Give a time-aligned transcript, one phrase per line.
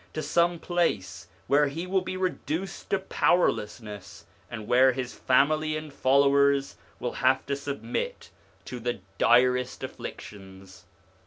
[0.01, 2.97] ON THE INFLUENCE OF THE PROPHETS 37 some place where he will be reduced to
[2.97, 8.31] powerlessness, and where his family and followers wiU have to submit
[8.65, 10.85] to the direst afflictions.'